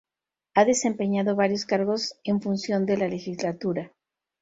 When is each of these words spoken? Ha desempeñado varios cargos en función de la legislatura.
Ha 0.55 0.65
desempeñado 0.65 1.35
varios 1.35 1.63
cargos 1.65 2.15
en 2.23 2.41
función 2.41 2.87
de 2.87 2.97
la 2.97 3.07
legislatura. 3.07 3.91